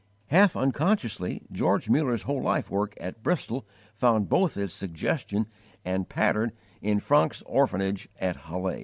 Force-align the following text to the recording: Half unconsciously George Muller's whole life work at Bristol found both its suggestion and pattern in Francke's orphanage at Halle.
Half 0.29 0.55
unconsciously 0.55 1.43
George 1.51 1.87
Muller's 1.87 2.23
whole 2.23 2.41
life 2.41 2.71
work 2.71 2.95
at 2.99 3.21
Bristol 3.21 3.67
found 3.93 4.29
both 4.29 4.57
its 4.57 4.73
suggestion 4.73 5.45
and 5.85 6.09
pattern 6.09 6.53
in 6.81 6.99
Francke's 6.99 7.43
orphanage 7.45 8.09
at 8.19 8.35
Halle. 8.35 8.79